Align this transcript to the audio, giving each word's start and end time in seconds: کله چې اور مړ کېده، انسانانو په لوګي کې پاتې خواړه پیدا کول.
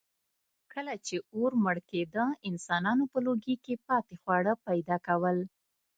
کله 0.73 0.93
چې 1.05 1.15
اور 1.35 1.51
مړ 1.63 1.77
کېده، 1.89 2.25
انسانانو 2.49 3.03
په 3.11 3.17
لوګي 3.25 3.55
کې 3.63 3.73
پاتې 3.87 4.13
خواړه 4.21 4.53
پیدا 4.67 4.97
کول. 5.07 5.37